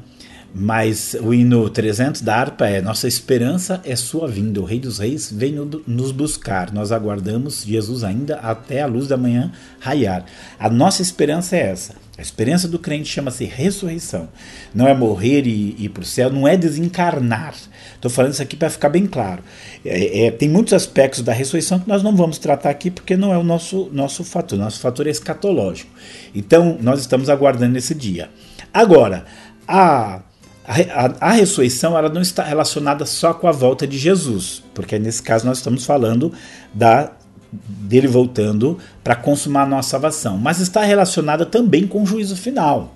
mas 0.55 1.15
o 1.21 1.35
hino 1.35 1.69
300 1.69 2.23
da 2.23 2.37
harpa 2.37 2.67
é: 2.67 2.81
Nossa 2.81 3.07
esperança 3.07 3.81
é 3.85 3.95
sua 3.95 4.27
vinda, 4.27 4.61
o 4.61 4.65
Rei 4.65 4.81
dos 4.81 4.99
Reis 4.99 5.31
vem 5.31 5.55
nos 5.87 6.11
buscar. 6.11 6.73
Nós 6.73 6.91
aguardamos 6.91 7.63
Jesus 7.65 8.03
ainda 8.03 8.37
até 8.37 8.83
a 8.83 8.87
luz 8.87 9.07
da 9.07 9.17
manhã 9.17 9.53
raiar. 9.79 10.25
A 10.59 10.71
nossa 10.71 11.03
esperança 11.03 11.57
é 11.57 11.71
essa. 11.71 11.95
A 12.17 12.23
esperança 12.23 12.67
do 12.67 12.81
crente 12.81 13.09
chama-se 13.09 13.45
ressurreição. 13.45 14.29
Não 14.75 14.89
é 14.89 14.95
morrer 14.95 15.47
e 15.47 15.77
ir 15.79 15.91
para 15.91 16.03
o 16.03 16.07
céu, 16.07 16.31
não 16.33 16.49
é 16.49 16.57
desencarnar. 16.57 17.55
Estou 17.95 18.11
falando 18.11 18.33
isso 18.33 18.43
aqui 18.43 18.57
para 18.57 18.71
ficar 18.71 18.89
bem 18.89 19.07
claro. 19.07 19.41
É, 19.85 20.27
é, 20.27 20.31
tem 20.33 20.49
muitos 20.49 20.73
aspectos 20.73 21.23
da 21.23 21.33
ressurreição 21.33 21.79
que 21.79 21.89
nós 21.89 22.03
não 22.03 22.17
vamos 22.17 22.39
tratar 22.39 22.71
aqui 22.71 22.91
porque 22.91 23.17
não 23.17 23.33
é 23.33 23.39
o 23.39 23.45
nosso, 23.45 23.89
nosso 23.93 24.25
fator. 24.25 24.59
Nosso 24.59 24.81
fator 24.81 25.07
é 25.07 25.11
escatológico. 25.11 25.91
Então, 26.35 26.77
nós 26.81 26.99
estamos 26.99 27.31
aguardando 27.31 27.79
esse 27.79 27.95
dia. 27.95 28.29
Agora, 28.75 29.25
a 29.67 30.23
a, 30.69 31.29
a, 31.29 31.33
ressurreição 31.33 31.97
ela 31.97 32.11
não 32.11 32.21
está 32.21 32.45
relacionada 32.45 33.07
só 33.07 33.33
com 33.33 33.49
a 33.49 33.53
volta 33.53 33.87
de 33.87 33.97
Jesus, 33.97 34.63
porque 34.75 34.99
nesse 34.99 35.23
caso 35.23 35.47
nós 35.47 35.59
estamos 35.59 35.87
falando 35.87 36.31
da 36.75 37.13
dele 37.51 38.07
voltando 38.07 38.77
para 39.03 39.17
consumar 39.17 39.63
a 39.63 39.67
nossa 39.67 39.89
salvação, 39.89 40.37
mas 40.37 40.61
está 40.61 40.83
relacionada 40.83 41.47
também 41.47 41.87
com 41.87 42.03
o 42.03 42.07
juízo 42.07 42.37
final. 42.37 42.95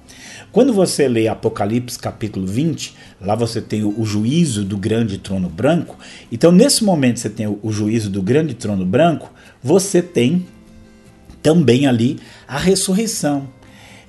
Quando 0.52 0.75
você 0.75 1.09
lê 1.09 1.26
Apocalipse 1.29 1.99
capítulo 1.99 2.47
20, 2.47 2.95
lá 3.19 3.35
você 3.35 3.62
tem 3.62 3.83
o, 3.83 4.05
juízo 4.05 4.62
do 4.62 4.76
grande 4.76 5.17
trono 5.17 5.49
branco. 5.49 5.97
Então, 6.31 6.52
nesse 6.52 6.85
momento, 6.85 7.21
você 7.21 7.31
tem 7.31 7.47
o 7.47 7.73
juízo 7.73 8.11
do 8.11 8.21
grande 8.21 8.52
trono 8.52 8.85
branco, 8.85 9.33
você 9.62 10.02
tem 10.02 10.47
também 11.43 11.87
ali 11.87 12.19
a 12.47 12.59
ressurreição 12.59 13.49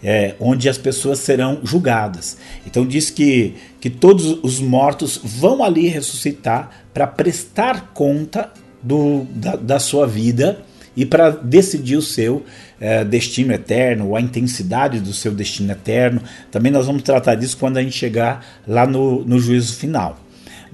é, 0.03 0.35
onde 0.39 0.67
as 0.67 0.77
pessoas 0.77 1.19
serão 1.19 1.59
julgadas. 1.63 2.37
Então 2.65 2.85
diz 2.85 3.09
que, 3.09 3.55
que 3.79 3.89
todos 3.89 4.37
os 4.43 4.59
mortos 4.59 5.19
vão 5.23 5.63
ali 5.63 5.87
ressuscitar 5.87 6.85
para 6.93 7.07
prestar 7.07 7.91
conta 7.93 8.51
do, 8.81 9.25
da, 9.29 9.55
da 9.55 9.79
sua 9.79 10.05
vida 10.05 10.59
e 10.95 11.05
para 11.05 11.31
decidir 11.31 11.95
o 11.95 12.01
seu 12.01 12.43
é, 12.79 13.03
destino 13.03 13.53
eterno, 13.53 14.15
a 14.15 14.21
intensidade 14.21 14.99
do 14.99 15.13
seu 15.13 15.31
destino 15.31 15.71
eterno. 15.71 16.21
Também 16.51 16.71
nós 16.71 16.85
vamos 16.85 17.01
tratar 17.01 17.35
disso 17.35 17.57
quando 17.57 17.77
a 17.77 17.81
gente 17.81 17.97
chegar 17.97 18.45
lá 18.67 18.85
no, 18.85 19.23
no 19.23 19.39
juízo 19.39 19.75
final. 19.75 20.19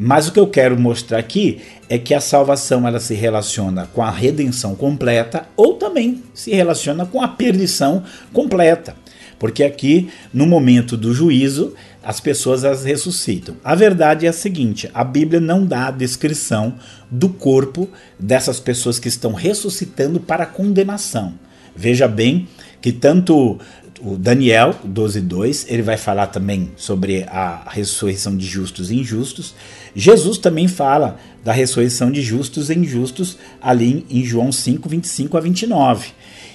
Mas 0.01 0.29
o 0.29 0.31
que 0.31 0.39
eu 0.39 0.47
quero 0.47 0.79
mostrar 0.79 1.19
aqui 1.19 1.59
é 1.89 1.97
que 1.97 2.13
a 2.13 2.21
salvação 2.21 2.87
ela 2.87 3.01
se 3.01 3.13
relaciona 3.13 3.85
com 3.93 4.01
a 4.01 4.09
redenção 4.09 4.73
completa 4.73 5.45
ou 5.57 5.73
também 5.73 6.23
se 6.33 6.51
relaciona 6.51 7.05
com 7.05 7.21
a 7.21 7.27
perdição 7.27 8.03
completa. 8.31 8.95
Porque 9.39 9.63
aqui, 9.63 10.09
no 10.33 10.45
momento 10.45 10.97
do 10.97 11.13
juízo, 11.13 11.73
as 12.03 12.19
pessoas 12.19 12.65
as 12.65 12.83
ressuscitam. 12.83 13.55
A 13.63 13.73
verdade 13.73 14.25
é 14.25 14.29
a 14.29 14.33
seguinte: 14.33 14.89
a 14.93 15.03
Bíblia 15.03 15.39
não 15.39 15.65
dá 15.65 15.87
a 15.87 15.91
descrição 15.91 16.75
do 17.09 17.29
corpo 17.29 17.89
dessas 18.19 18.59
pessoas 18.59 18.99
que 18.99 19.07
estão 19.07 19.33
ressuscitando 19.33 20.19
para 20.19 20.45
condenação. 20.45 21.33
Veja 21.75 22.07
bem 22.07 22.47
que 22.81 22.91
tanto 22.91 23.59
o 24.01 24.17
Daniel 24.17 24.75
12:2, 24.85 25.65
ele 25.67 25.81
vai 25.81 25.97
falar 25.97 26.27
também 26.27 26.71
sobre 26.75 27.23
a 27.23 27.67
ressurreição 27.69 28.35
de 28.35 28.45
justos 28.45 28.91
e 28.91 28.95
injustos. 28.95 29.53
Jesus 29.95 30.37
também 30.37 30.67
fala 30.67 31.17
da 31.43 31.51
ressurreição 31.51 32.11
de 32.11 32.21
justos 32.21 32.69
e 32.69 32.73
injustos 32.75 33.37
ali 33.61 34.05
em 34.09 34.23
João 34.23 34.51
5:25 34.51 35.37
a 35.37 35.39
29. 35.39 36.11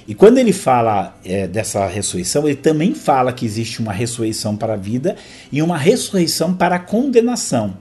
E 0.06 0.14
quando 0.14 0.38
ele 0.38 0.52
fala 0.52 1.18
é, 1.24 1.46
dessa 1.46 1.86
ressurreição, 1.86 2.46
ele 2.46 2.56
também 2.56 2.94
fala 2.94 3.32
que 3.32 3.46
existe 3.46 3.80
uma 3.80 3.92
ressurreição 3.92 4.56
para 4.56 4.74
a 4.74 4.76
vida 4.76 5.16
e 5.50 5.62
uma 5.62 5.78
ressurreição 5.78 6.54
para 6.54 6.76
a 6.76 6.78
condenação. 6.78 7.76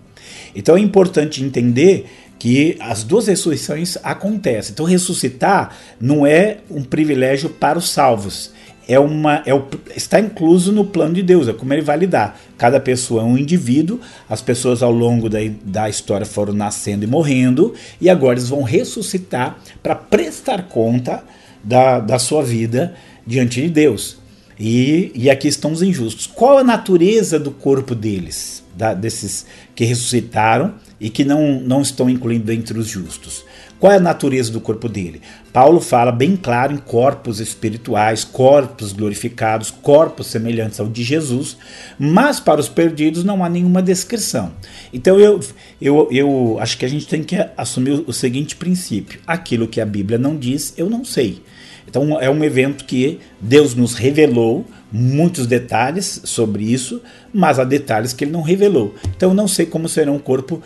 Então 0.56 0.78
é 0.78 0.80
importante 0.80 1.44
entender 1.44 2.06
que 2.40 2.78
as 2.80 3.04
duas 3.04 3.28
ressurreições 3.28 3.98
acontecem. 4.04 4.74
Então 4.74 4.86
ressuscitar 4.86 5.76
não 6.00 6.26
é 6.26 6.58
um 6.70 6.84
privilégio 6.84 7.50
para 7.50 7.78
os 7.78 7.90
salvos. 7.90 8.52
É 8.88 9.00
uma, 9.00 9.42
é 9.46 9.54
o, 9.54 9.66
está 9.96 10.20
incluso 10.20 10.72
no 10.72 10.84
plano 10.84 11.14
de 11.14 11.24
Deus, 11.24 11.48
é 11.48 11.54
como 11.54 11.74
ele 11.74 11.82
vai 11.82 11.98
lidar. 11.98 12.40
Cada 12.58 12.80
pessoa 12.80 13.22
é 13.22 13.26
um 13.26 13.38
indivíduo, 13.38 14.00
as 14.30 14.42
pessoas 14.42 14.84
ao 14.84 14.92
longo 14.92 15.30
da, 15.30 15.40
da 15.64 15.90
história 15.90 16.26
foram 16.26 16.54
nascendo 16.54 17.04
e 17.04 17.08
morrendo, 17.08 17.74
e 18.02 18.10
agora 18.10 18.34
eles 18.34 18.50
vão 18.50 18.62
ressuscitar 18.62 19.58
para 19.82 19.96
prestar 19.96 20.64
conta 20.64 21.24
da, 21.64 22.00
da 22.00 22.20
sua 22.20 22.44
vida 22.44 22.94
diante 23.26 23.62
de 23.62 23.70
Deus. 23.70 24.18
E, 24.60 25.12
e 25.16 25.30
aqui 25.30 25.48
estão 25.48 25.72
os 25.72 25.82
injustos. 25.82 26.28
Qual 26.28 26.58
a 26.58 26.64
natureza 26.64 27.40
do 27.40 27.52
corpo 27.52 27.96
deles, 27.96 28.64
da, 28.76 28.94
desses 28.94 29.46
que 29.76 29.84
ressuscitaram 29.84 30.76
e 31.00 31.10
que 31.10 31.26
não, 31.26 31.60
não 31.60 31.82
estão 31.82 32.10
incluindo 32.10 32.52
entre 32.52 32.78
os 32.78 32.88
justos? 32.88 33.44
Qual 33.80 33.92
é 33.92 33.98
a 33.98 34.00
natureza 34.00 34.52
do 34.52 34.62
corpo 34.62 34.88
dele? 34.88 35.22
Paulo 35.54 35.80
fala 35.80 36.12
bem 36.12 36.36
claro 36.36 36.74
em 36.74 36.78
corpos 36.78 37.40
espirituais, 37.40 38.24
corpos 38.24 38.92
glorificados, 38.92 39.70
corpos 39.70 40.26
semelhantes 40.26 40.80
ao 40.80 40.88
de 40.88 41.04
Jesus, 41.04 41.56
mas 42.00 42.40
para 42.40 42.60
os 42.60 42.68
perdidos 42.68 43.24
não 43.24 43.46
há 43.46 43.50
nenhuma 43.50 43.80
descrição. 43.80 44.52
Então 44.92 45.20
eu, 45.20 45.40
eu, 45.80 46.08
eu 46.12 46.58
acho 46.60 46.76
que 46.76 46.86
a 46.86 46.90
gente 46.90 47.08
tem 47.08 47.24
que 47.24 47.36
assumir 47.56 48.04
o 48.08 48.12
seguinte 48.12 48.56
princípio: 48.56 49.20
aquilo 49.28 49.68
que 49.68 49.80
a 49.80 49.86
Bíblia 49.86 50.18
não 50.18 50.36
diz, 50.36 50.74
eu 50.76 50.90
não 50.90 51.06
sei. 51.06 51.44
Então 51.88 52.20
é 52.20 52.28
um 52.28 52.44
evento 52.44 52.86
que 52.86 53.20
Deus 53.40 53.76
nos 53.76 53.94
revelou 53.94 54.66
muitos 54.92 55.46
detalhes 55.46 56.22
sobre 56.24 56.64
isso, 56.64 57.00
mas 57.32 57.60
há 57.60 57.64
detalhes 57.64 58.14
que 58.14 58.24
ele 58.24 58.32
não 58.32 58.42
revelou. 58.42 58.96
Então 59.16 59.34
não 59.34 59.48
sei 59.48 59.68
como 59.68 59.88
será 59.88 60.12
o 60.12 60.20
corpo 60.20 60.64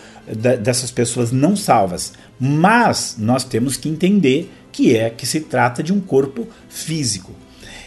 dessas 0.61 0.91
pessoas 0.91 1.31
não 1.33 1.57
salvas, 1.57 2.13
mas 2.39 3.15
nós 3.19 3.43
temos 3.43 3.75
que 3.75 3.89
entender 3.89 4.49
que 4.77 4.95
é 4.95 5.09
que 5.09 5.25
se 5.25 5.39
trata 5.41 5.81
de 5.81 5.91
um 5.91 5.99
corpo 5.99 6.47
físico. 6.69 7.31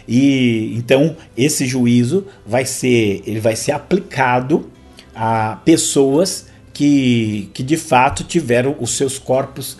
E 0.08 0.74
então 0.76 1.16
esse 1.36 1.64
juízo 1.64 2.26
vai 2.44 2.64
ser, 2.66 3.22
ele 3.24 3.38
vai 3.38 3.54
ser 3.54 3.70
aplicado 3.70 4.68
a 5.14 5.60
pessoas 5.64 6.46
que, 6.72 7.48
que 7.54 7.62
de 7.62 7.76
fato 7.76 8.24
tiveram 8.24 8.74
os 8.80 8.96
seus 8.96 9.20
corpos 9.20 9.78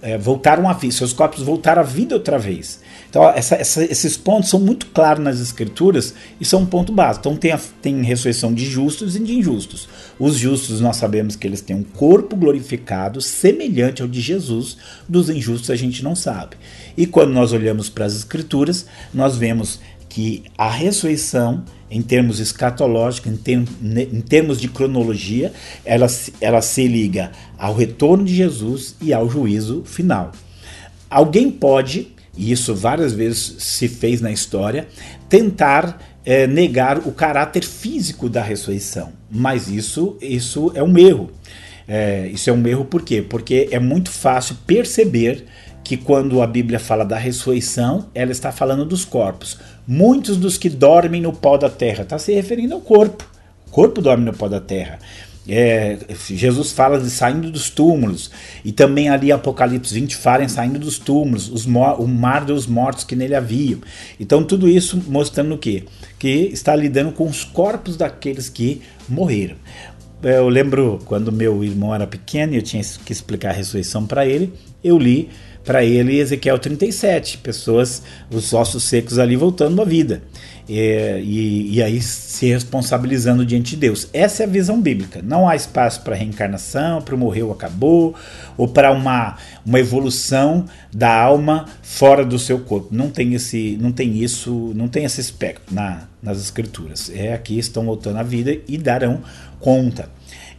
é, 0.00 0.16
voltaram 0.16 0.68
a 0.68 0.72
vida, 0.72 0.94
seus 0.94 1.12
corpos 1.12 1.42
voltaram 1.42 1.82
à 1.82 1.84
vida 1.84 2.14
outra 2.14 2.38
vez. 2.38 2.78
Então, 3.12 3.28
essa, 3.28 3.56
essa, 3.56 3.84
esses 3.84 4.16
pontos 4.16 4.48
são 4.48 4.58
muito 4.58 4.86
claros 4.86 5.22
nas 5.22 5.38
escrituras 5.38 6.14
e 6.40 6.46
são 6.46 6.62
um 6.62 6.66
ponto 6.66 6.94
básico. 6.94 7.28
Então, 7.28 7.36
tem, 7.36 7.52
a, 7.52 7.60
tem 7.82 8.02
ressurreição 8.02 8.54
de 8.54 8.64
justos 8.64 9.14
e 9.14 9.20
de 9.20 9.34
injustos. 9.34 9.86
Os 10.18 10.38
justos, 10.38 10.80
nós 10.80 10.96
sabemos 10.96 11.36
que 11.36 11.46
eles 11.46 11.60
têm 11.60 11.76
um 11.76 11.82
corpo 11.82 12.34
glorificado, 12.34 13.20
semelhante 13.20 14.00
ao 14.00 14.08
de 14.08 14.18
Jesus, 14.18 14.78
dos 15.06 15.28
injustos 15.28 15.68
a 15.68 15.76
gente 15.76 16.02
não 16.02 16.16
sabe. 16.16 16.56
E 16.96 17.06
quando 17.06 17.34
nós 17.34 17.52
olhamos 17.52 17.90
para 17.90 18.06
as 18.06 18.16
escrituras, 18.16 18.86
nós 19.12 19.36
vemos 19.36 19.78
que 20.08 20.44
a 20.56 20.70
ressurreição, 20.70 21.64
em 21.90 22.00
termos 22.00 22.40
escatológicos, 22.40 23.30
em, 23.30 23.36
term, 23.36 23.64
em 23.82 24.22
termos 24.22 24.58
de 24.58 24.68
cronologia, 24.68 25.52
ela, 25.84 26.06
ela 26.40 26.62
se 26.62 26.88
liga 26.88 27.30
ao 27.58 27.74
retorno 27.74 28.24
de 28.24 28.34
Jesus 28.34 28.96
e 29.02 29.12
ao 29.12 29.28
juízo 29.28 29.82
final. 29.84 30.32
Alguém 31.10 31.50
pode 31.50 32.11
e 32.36 32.50
isso 32.50 32.74
várias 32.74 33.12
vezes 33.12 33.56
se 33.58 33.88
fez 33.88 34.20
na 34.20 34.30
história, 34.30 34.88
tentar 35.28 36.00
é, 36.24 36.46
negar 36.46 36.98
o 36.98 37.12
caráter 37.12 37.64
físico 37.64 38.28
da 38.28 38.42
ressurreição. 38.42 39.12
Mas 39.30 39.68
isso, 39.68 40.16
isso 40.20 40.72
é 40.74 40.82
um 40.82 40.96
erro. 40.96 41.30
É, 41.86 42.28
isso 42.28 42.48
é 42.48 42.52
um 42.52 42.66
erro 42.66 42.84
por 42.84 43.02
quê? 43.02 43.22
Porque 43.22 43.68
é 43.70 43.78
muito 43.78 44.10
fácil 44.10 44.56
perceber 44.66 45.44
que 45.84 45.96
quando 45.96 46.40
a 46.40 46.46
Bíblia 46.46 46.78
fala 46.78 47.04
da 47.04 47.18
ressurreição, 47.18 48.08
ela 48.14 48.30
está 48.30 48.52
falando 48.52 48.84
dos 48.84 49.04
corpos. 49.04 49.58
Muitos 49.86 50.36
dos 50.36 50.56
que 50.56 50.68
dormem 50.68 51.20
no 51.20 51.32
pó 51.32 51.56
da 51.56 51.68
terra, 51.68 52.02
está 52.02 52.18
se 52.18 52.32
referindo 52.32 52.74
ao 52.74 52.80
corpo. 52.80 53.28
O 53.66 53.70
corpo 53.70 54.00
dorme 54.00 54.24
no 54.24 54.32
pó 54.32 54.48
da 54.48 54.60
terra. 54.60 54.98
É, 55.48 55.98
Jesus 56.28 56.70
fala 56.70 57.00
de 57.00 57.10
saindo 57.10 57.50
dos 57.50 57.68
túmulos, 57.68 58.30
e 58.64 58.70
também 58.70 59.08
ali 59.08 59.32
Apocalipse 59.32 59.92
20 59.92 60.16
fala 60.16 60.44
em 60.44 60.48
saindo 60.48 60.78
dos 60.78 60.98
túmulos, 60.98 61.48
os, 61.48 61.66
o 61.66 62.06
mar 62.06 62.44
dos 62.44 62.66
mortos 62.66 63.04
que 63.04 63.16
nele 63.16 63.34
haviam. 63.34 63.80
Então, 64.20 64.44
tudo 64.44 64.68
isso 64.68 65.02
mostrando 65.08 65.54
o 65.54 65.58
quê? 65.58 65.84
Que 66.18 66.50
está 66.52 66.76
lidando 66.76 67.12
com 67.12 67.26
os 67.26 67.42
corpos 67.42 67.96
daqueles 67.96 68.48
que 68.48 68.82
morreram. 69.08 69.56
eu 70.22 70.48
lembro 70.48 71.00
quando 71.04 71.32
meu 71.32 71.64
irmão 71.64 71.92
era 71.92 72.06
pequeno 72.06 72.52
e 72.52 72.56
eu 72.56 72.62
tinha 72.62 72.82
que 73.04 73.12
explicar 73.12 73.50
a 73.50 73.54
ressurreição 73.54 74.06
para 74.06 74.24
ele, 74.24 74.52
eu 74.82 74.96
li 74.96 75.28
para 75.64 75.84
ele 75.84 76.18
Ezequiel 76.18 76.58
37, 76.58 77.38
pessoas, 77.38 78.02
os 78.30 78.52
ossos 78.52 78.82
secos 78.82 79.18
ali 79.18 79.36
voltando 79.36 79.80
à 79.80 79.84
vida. 79.84 80.22
E, 80.68 81.20
e, 81.24 81.74
e, 81.74 81.82
aí 81.82 82.00
se 82.00 82.46
responsabilizando 82.46 83.44
diante 83.44 83.70
de 83.70 83.76
Deus. 83.76 84.08
Essa 84.12 84.44
é 84.44 84.46
a 84.46 84.48
visão 84.48 84.80
bíblica. 84.80 85.20
Não 85.22 85.48
há 85.48 85.56
espaço 85.56 86.02
para 86.02 86.14
reencarnação, 86.14 87.02
para 87.02 87.16
o 87.16 87.18
morreu 87.18 87.50
acabou, 87.50 88.14
ou 88.56 88.68
para 88.68 88.92
uma, 88.92 89.36
uma 89.66 89.80
evolução 89.80 90.64
da 90.92 91.12
alma 91.12 91.66
fora 91.82 92.24
do 92.24 92.38
seu 92.38 92.60
corpo. 92.60 92.88
Não 92.92 93.10
tem 93.10 93.34
esse, 93.34 93.76
não 93.80 93.90
tem 93.90 94.22
isso, 94.22 94.72
não 94.74 94.86
tem 94.86 95.04
esse 95.04 95.20
aspecto 95.20 95.74
na, 95.74 96.04
nas 96.22 96.38
escrituras. 96.38 97.10
É 97.12 97.34
aqui 97.34 97.58
estão 97.58 97.84
voltando 97.84 98.18
à 98.18 98.22
vida 98.22 98.56
e 98.68 98.78
darão 98.78 99.20
conta. 99.58 100.08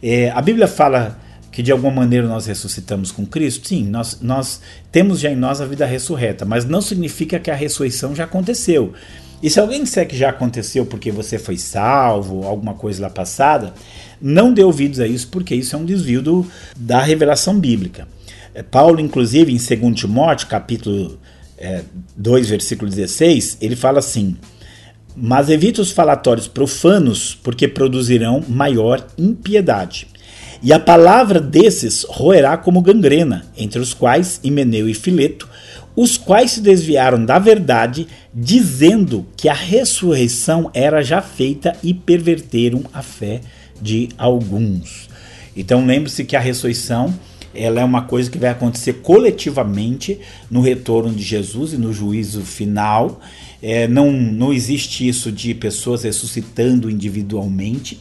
É, 0.02 0.30
a 0.30 0.42
Bíblia 0.42 0.68
fala 0.68 1.18
que 1.54 1.62
de 1.62 1.70
alguma 1.70 1.92
maneira 1.92 2.26
nós 2.26 2.46
ressuscitamos 2.46 3.12
com 3.12 3.24
Cristo? 3.24 3.68
Sim, 3.68 3.84
nós, 3.84 4.18
nós 4.20 4.60
temos 4.90 5.20
já 5.20 5.30
em 5.30 5.36
nós 5.36 5.60
a 5.60 5.64
vida 5.64 5.86
ressurreta, 5.86 6.44
mas 6.44 6.64
não 6.64 6.80
significa 6.82 7.38
que 7.38 7.48
a 7.48 7.54
ressurreição 7.54 8.12
já 8.12 8.24
aconteceu. 8.24 8.92
E 9.40 9.48
se 9.48 9.60
alguém 9.60 9.84
disser 9.84 10.08
que 10.08 10.16
já 10.16 10.30
aconteceu 10.30 10.84
porque 10.84 11.12
você 11.12 11.38
foi 11.38 11.56
salvo, 11.56 12.44
alguma 12.44 12.74
coisa 12.74 13.02
lá 13.02 13.08
passada, 13.08 13.72
não 14.20 14.52
dê 14.52 14.64
ouvidos 14.64 14.98
a 14.98 15.06
isso, 15.06 15.28
porque 15.28 15.54
isso 15.54 15.76
é 15.76 15.78
um 15.78 15.84
desvio 15.84 16.20
do, 16.20 16.44
da 16.76 17.00
revelação 17.00 17.56
bíblica. 17.56 18.08
É, 18.52 18.60
Paulo, 18.60 18.98
inclusive, 18.98 19.52
em 19.52 19.56
2 19.56 20.00
Timóteo, 20.00 20.48
capítulo 20.48 21.20
é, 21.56 21.82
2, 22.16 22.48
versículo 22.48 22.90
16, 22.90 23.58
ele 23.60 23.76
fala 23.76 24.00
assim: 24.00 24.36
Mas 25.16 25.48
evite 25.48 25.80
os 25.80 25.92
falatórios 25.92 26.48
profanos, 26.48 27.38
porque 27.44 27.68
produzirão 27.68 28.42
maior 28.48 29.06
impiedade. 29.16 30.08
E 30.64 30.72
a 30.72 30.80
palavra 30.80 31.42
desses 31.42 32.06
roerá 32.08 32.56
como 32.56 32.80
gangrena, 32.80 33.44
entre 33.54 33.78
os 33.78 33.92
quais 33.92 34.40
Himeneu 34.42 34.88
e 34.88 34.94
Fileto, 34.94 35.46
os 35.94 36.16
quais 36.16 36.52
se 36.52 36.62
desviaram 36.62 37.22
da 37.22 37.38
verdade, 37.38 38.08
dizendo 38.32 39.26
que 39.36 39.46
a 39.46 39.52
ressurreição 39.52 40.70
era 40.72 41.02
já 41.02 41.20
feita 41.20 41.76
e 41.82 41.92
perverteram 41.92 42.82
a 42.94 43.02
fé 43.02 43.42
de 43.78 44.08
alguns. 44.16 45.10
Então 45.54 45.84
lembre-se 45.84 46.24
que 46.24 46.34
a 46.34 46.40
ressurreição 46.40 47.14
ela 47.54 47.82
é 47.82 47.84
uma 47.84 48.02
coisa 48.02 48.30
que 48.30 48.38
vai 48.38 48.48
acontecer 48.48 48.94
coletivamente 48.94 50.18
no 50.50 50.62
retorno 50.62 51.12
de 51.12 51.22
Jesus 51.22 51.74
e 51.74 51.76
no 51.76 51.92
juízo 51.92 52.40
final. 52.40 53.20
É, 53.62 53.86
não, 53.86 54.10
não 54.10 54.50
existe 54.50 55.06
isso 55.06 55.30
de 55.30 55.52
pessoas 55.54 56.04
ressuscitando 56.04 56.90
individualmente. 56.90 58.00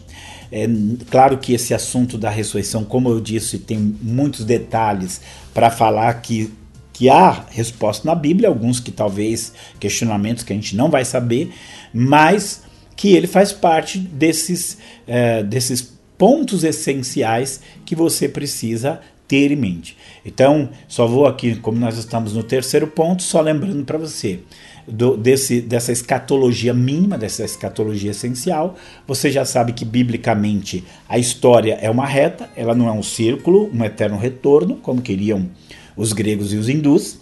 É, 0.55 0.67
claro 1.10 1.39
que 1.39 1.51
esse 1.51 1.74
assunto 1.74 2.15
da 2.15 2.29
ressurreição, 2.29 2.83
como 2.83 3.10
eu 3.10 3.19
disse, 3.19 3.57
tem 3.57 3.79
muitos 3.79 4.45
detalhes 4.45 5.19
para 5.51 5.72
falar 5.72 6.13
que, 6.22 6.53
que 6.93 7.10
há 7.10 7.43
resposta 7.50 8.07
na 8.07 8.13
Bíblia, 8.13 8.50
alguns 8.50 8.79
que 8.79 8.91
talvez 8.91 9.51
questionamentos 9.79 10.43
que 10.43 10.53
a 10.53 10.55
gente 10.55 10.75
não 10.75 10.91
vai 10.91 11.03
saber, 11.05 11.51
mas 11.91 12.62
que 12.95 13.15
ele 13.15 13.25
faz 13.25 13.51
parte 13.51 13.98
desses, 13.98 14.77
é, 15.07 15.41
desses 15.41 15.98
pontos 16.19 16.63
essenciais 16.63 17.60
que 17.83 17.95
você 17.95 18.29
precisa 18.29 19.01
ter 19.27 19.51
em 19.51 19.55
mente. 19.55 19.98
Então, 20.24 20.69
só 20.88 21.07
vou 21.07 21.25
aqui, 21.25 21.55
como 21.55 21.79
nós 21.79 21.98
estamos 21.98 22.33
no 22.33 22.43
terceiro 22.43 22.86
ponto, 22.86 23.24
só 23.24 23.41
lembrando 23.41 23.83
para 23.86 23.98
você 23.98 24.41
do, 24.88 25.16
desse, 25.18 25.62
dessa 25.62 25.92
escatologia 25.92 26.74
mínima, 26.74 27.18
dessa 27.18 27.44
escatologia 27.44 28.12
essencial. 28.12 28.75
Você 29.08 29.32
já 29.32 29.46
sabe 29.46 29.74
que, 29.74 29.86
biblicamente, 29.86 30.84
a 31.08 31.18
história 31.18 31.78
é 31.82 31.90
uma 31.90 32.06
reta, 32.06 32.50
ela 32.56 32.75
não 32.75 32.88
é 32.88 32.92
um 32.92 33.04
círculo, 33.04 33.70
um 33.74 33.84
eterno 33.84 34.18
retorno, 34.18 34.75
como 34.78 35.02
queriam 35.02 35.50
os 35.96 36.13
gregos 36.13 36.54
e 36.54 36.58
os 36.58 36.70
hindus. 36.70 37.20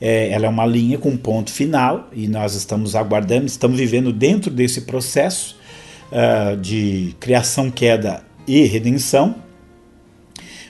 É, 0.00 0.30
ela 0.30 0.46
é 0.46 0.48
uma 0.48 0.66
linha 0.66 0.98
com 0.98 1.10
um 1.10 1.16
ponto 1.16 1.50
final 1.50 2.08
e 2.12 2.26
nós 2.26 2.54
estamos 2.54 2.96
aguardando, 2.96 3.46
estamos 3.46 3.78
vivendo 3.78 4.12
dentro 4.12 4.50
desse 4.50 4.80
processo 4.80 5.56
uh, 6.10 6.56
de 6.56 7.14
criação, 7.20 7.70
queda 7.70 8.24
e 8.46 8.64
redenção. 8.64 9.36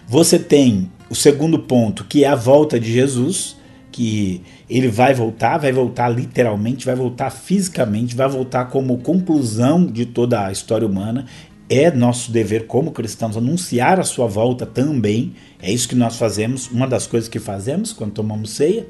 Você 0.07 0.39
tem 0.39 0.91
o 1.09 1.15
segundo 1.15 1.59
ponto, 1.59 2.05
que 2.05 2.25
é 2.25 2.29
a 2.29 2.35
volta 2.35 2.79
de 2.79 2.93
Jesus, 2.93 3.57
que 3.91 4.43
ele 4.79 4.89
vai 4.89 5.13
voltar, 5.13 5.59
vai 5.59 5.71
voltar 5.71 6.09
literalmente, 6.09 6.87
vai 6.87 6.95
voltar 6.95 7.29
fisicamente, 7.29 8.17
vai 8.17 8.27
voltar 8.27 8.67
como 8.67 8.97
conclusão 8.99 9.85
de 9.85 10.07
toda 10.07 10.47
a 10.47 10.51
história 10.51 10.87
humana. 10.87 11.27
É 11.69 11.91
nosso 11.91 12.33
dever 12.33 12.67
como 12.67 12.91
cristãos 12.91 13.37
anunciar 13.37 14.01
a 14.01 14.03
sua 14.03 14.27
volta 14.27 14.65
também. 14.65 15.35
É 15.61 15.71
isso 15.71 15.87
que 15.87 15.95
nós 15.95 16.17
fazemos, 16.17 16.71
uma 16.71 16.87
das 16.87 17.07
coisas 17.07 17.29
que 17.29 17.39
fazemos 17.39 17.93
quando 17.93 18.13
tomamos 18.13 18.53
ceia. 18.53 18.87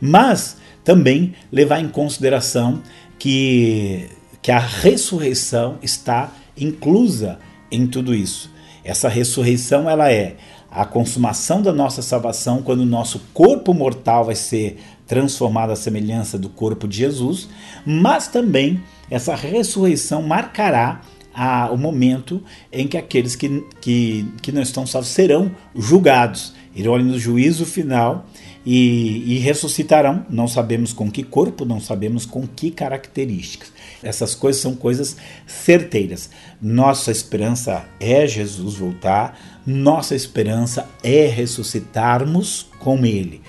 Mas 0.00 0.56
também 0.82 1.34
levar 1.50 1.78
em 1.78 1.88
consideração 1.88 2.82
que, 3.16 4.08
que 4.42 4.50
a 4.50 4.58
ressurreição 4.58 5.78
está 5.80 6.32
inclusa 6.56 7.38
em 7.70 7.86
tudo 7.86 8.12
isso. 8.12 8.50
Essa 8.84 9.08
ressurreição 9.08 9.88
ela 9.88 10.10
é 10.10 10.36
a 10.74 10.84
consumação 10.84 11.62
da 11.62 11.72
nossa 11.72 12.02
salvação 12.02 12.60
quando 12.60 12.80
o 12.80 12.86
nosso 12.86 13.20
corpo 13.32 13.72
mortal 13.72 14.24
vai 14.24 14.34
ser 14.34 14.78
transformado 15.06 15.70
à 15.70 15.76
semelhança 15.76 16.38
do 16.38 16.48
corpo 16.48 16.88
de 16.88 16.98
Jesus, 16.98 17.48
mas 17.84 18.28
também 18.28 18.80
essa 19.10 19.34
ressurreição 19.34 20.22
marcará 20.22 21.00
a, 21.34 21.70
o 21.70 21.76
momento 21.76 22.42
em 22.72 22.86
que 22.86 22.96
aqueles 22.96 23.34
que, 23.34 23.64
que, 23.80 24.26
que 24.40 24.52
não 24.52 24.62
estão 24.62 24.86
salvos 24.86 25.10
serão 25.10 25.50
julgados, 25.74 26.54
irão 26.74 26.96
no 26.98 27.18
juízo 27.18 27.66
final 27.66 28.26
e, 28.64 29.34
e 29.34 29.38
ressuscitarão. 29.38 30.24
Não 30.30 30.46
sabemos 30.46 30.92
com 30.92 31.10
que 31.10 31.22
corpo, 31.22 31.64
não 31.64 31.80
sabemos 31.80 32.24
com 32.24 32.46
que 32.46 32.70
características. 32.70 33.72
Essas 34.02 34.34
coisas 34.34 34.62
são 34.62 34.74
coisas 34.74 35.16
certeiras. 35.46 36.30
Nossa 36.62 37.10
esperança 37.10 37.84
é 37.98 38.26
Jesus 38.26 38.76
voltar, 38.76 39.60
nossa 39.66 40.14
esperança 40.14 40.88
é 41.02 41.26
ressuscitarmos 41.26 42.66
com 42.78 43.04
Ele. 43.04 43.42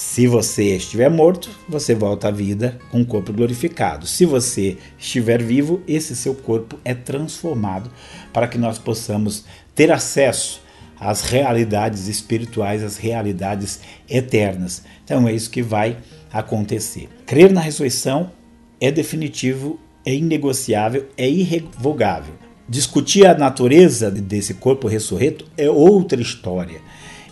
Se 0.00 0.28
você 0.28 0.76
estiver 0.76 1.10
morto, 1.10 1.50
você 1.68 1.92
volta 1.92 2.28
à 2.28 2.30
vida 2.30 2.78
com 2.88 3.00
o 3.00 3.04
corpo 3.04 3.32
glorificado. 3.32 4.06
Se 4.06 4.24
você 4.24 4.78
estiver 4.96 5.42
vivo, 5.42 5.82
esse 5.88 6.14
seu 6.14 6.36
corpo 6.36 6.78
é 6.84 6.94
transformado 6.94 7.90
para 8.32 8.46
que 8.46 8.56
nós 8.56 8.78
possamos 8.78 9.44
ter 9.74 9.90
acesso 9.90 10.62
às 11.00 11.22
realidades 11.22 12.06
espirituais, 12.06 12.84
às 12.84 12.96
realidades 12.96 13.80
eternas. 14.08 14.84
Então 15.04 15.26
é 15.26 15.32
isso 15.32 15.50
que 15.50 15.62
vai 15.62 15.96
acontecer. 16.32 17.08
Crer 17.26 17.52
na 17.52 17.60
ressurreição 17.60 18.30
é 18.80 18.92
definitivo, 18.92 19.80
é 20.06 20.14
inegociável, 20.14 21.08
é 21.16 21.28
irrevogável. 21.28 22.34
Discutir 22.68 23.26
a 23.26 23.36
natureza 23.36 24.12
desse 24.12 24.54
corpo 24.54 24.86
ressurreto 24.86 25.44
é 25.56 25.68
outra 25.68 26.22
história 26.22 26.80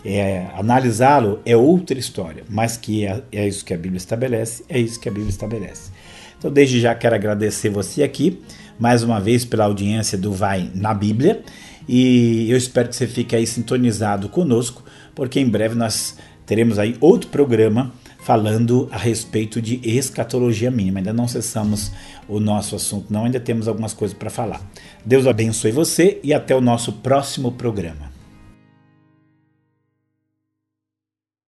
é, 0.03 0.47
analisá-lo 0.55 1.39
é 1.45 1.55
outra 1.55 1.97
história, 1.97 2.43
mas 2.49 2.77
que 2.77 3.05
é, 3.05 3.21
é 3.31 3.47
isso 3.47 3.63
que 3.65 3.73
a 3.73 3.77
Bíblia 3.77 3.97
estabelece, 3.97 4.63
é 4.69 4.79
isso 4.79 4.99
que 4.99 5.09
a 5.09 5.11
Bíblia 5.11 5.29
estabelece. 5.29 5.91
Então, 6.37 6.51
desde 6.51 6.79
já 6.79 6.93
quero 6.93 7.15
agradecer 7.15 7.69
você 7.69 8.03
aqui, 8.03 8.41
mais 8.79 9.03
uma 9.03 9.19
vez, 9.19 9.43
pela 9.43 9.65
audiência 9.65 10.17
do 10.17 10.31
Vai 10.31 10.69
na 10.73 10.93
Bíblia, 10.93 11.41
e 11.87 12.49
eu 12.49 12.57
espero 12.57 12.89
que 12.89 12.95
você 12.95 13.07
fique 13.07 13.35
aí 13.35 13.47
sintonizado 13.47 14.29
conosco, 14.29 14.83
porque 15.15 15.39
em 15.39 15.49
breve 15.49 15.73
nós 15.73 16.17
teremos 16.45 16.77
aí 16.77 16.95
outro 16.99 17.29
programa 17.29 17.93
falando 18.19 18.89
a 18.91 18.97
respeito 18.97 19.61
de 19.61 19.79
escatologia 19.83 20.69
mínima. 20.69 20.99
Ainda 20.99 21.13
não 21.13 21.29
cessamos 21.29 21.91
o 22.27 22.41
nosso 22.41 22.75
assunto, 22.75 23.11
não, 23.11 23.23
ainda 23.23 23.39
temos 23.39 23.69
algumas 23.69 23.93
coisas 23.93 24.17
para 24.17 24.29
falar. 24.29 24.61
Deus 25.05 25.25
abençoe 25.25 25.71
você 25.71 26.19
e 26.21 26.33
até 26.33 26.53
o 26.53 26.59
nosso 26.59 26.91
próximo 26.91 27.53
programa. 27.53 28.16